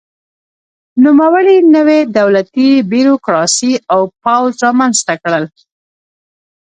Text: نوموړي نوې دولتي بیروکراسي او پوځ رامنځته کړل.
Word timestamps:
نوموړي 1.03 1.57
نوې 1.75 1.99
دولتي 2.17 2.69
بیروکراسي 2.91 3.73
او 3.93 4.01
پوځ 4.23 4.51
رامنځته 4.65 5.13
کړل. 5.23 5.45